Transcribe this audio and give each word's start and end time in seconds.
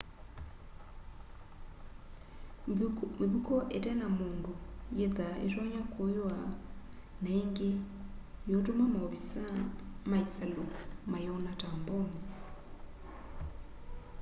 mivuko 3.19 3.53
ite 3.77 3.91
na 3.99 4.07
mundu 4.17 4.51
yithwaa 4.97 5.35
itonya 5.47 5.81
kuywa 5.93 6.35
na 7.23 7.29
ingi 7.41 7.71
yiutuma 8.49 8.83
maovisaa 8.93 9.57
ma 10.09 10.17
isalu 10.25 10.63
mayona 11.11 11.51
ta 11.59 11.69
mbomu 11.79 12.19